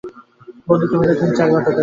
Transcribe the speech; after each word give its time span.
বন্দুকের 0.67 0.97
ভেতর 0.99 1.15
তিন, 1.19 1.31
চারবার 1.37 1.61
ঢোকাবে। 1.65 1.79